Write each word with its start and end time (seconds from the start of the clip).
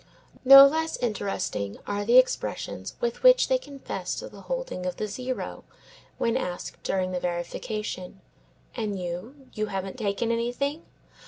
No 0.43 0.65
less 0.65 0.97
interesting 0.97 1.77
are 1.85 2.03
the 2.05 2.17
expressions 2.17 2.95
with 3.01 3.21
which 3.21 3.49
they 3.49 3.59
confess 3.59 4.15
to 4.15 4.27
the 4.29 4.41
holding 4.41 4.87
of 4.87 4.95
the 4.95 5.05
zero, 5.07 5.63
when 6.17 6.35
asked 6.35 6.81
during 6.81 7.11
the 7.11 7.19
verification, 7.19 8.19
"and 8.73 8.97
you, 8.99 9.35
you 9.53 9.67
haven't 9.67 9.99
taken 9.99 10.31
anything?" 10.31 10.81